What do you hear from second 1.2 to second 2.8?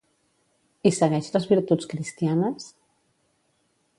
les virtuts cristianes?